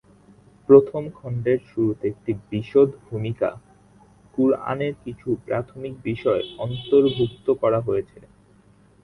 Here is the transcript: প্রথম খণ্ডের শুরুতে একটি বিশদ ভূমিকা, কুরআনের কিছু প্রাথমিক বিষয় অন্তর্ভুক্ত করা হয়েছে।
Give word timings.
প্রথম 0.69 1.03
খণ্ডের 1.17 1.59
শুরুতে 1.69 2.05
একটি 2.07 2.31
বিশদ 2.49 2.89
ভূমিকা, 3.07 3.49
কুরআনের 4.33 4.93
কিছু 5.03 5.27
প্রাথমিক 5.45 5.93
বিষয় 6.03 6.41
অন্তর্ভুক্ত 6.57 7.47
করা 7.61 7.79
হয়েছে। 7.87 8.19